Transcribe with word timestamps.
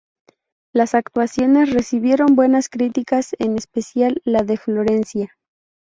Las 0.73 0.95
actuaciones 0.95 1.71
recibieron 1.71 2.35
buenas 2.35 2.69
críticas, 2.69 3.35
en 3.37 3.55
especial 3.55 4.19
la 4.25 4.41
de 4.41 4.57
Florencia. 4.57 5.37